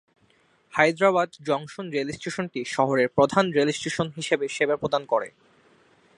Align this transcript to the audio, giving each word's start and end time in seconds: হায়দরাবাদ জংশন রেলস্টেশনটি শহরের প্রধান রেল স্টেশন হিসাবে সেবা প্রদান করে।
হায়দরাবাদ 0.73 1.29
জংশন 1.41 1.85
রেলস্টেশনটি 1.89 2.61
শহরের 2.65 3.07
প্রধান 3.07 3.45
রেল 3.51 3.69
স্টেশন 3.71 4.07
হিসাবে 4.15 4.45
সেবা 4.47 4.75
প্রদান 4.75 5.03
করে। 5.05 5.29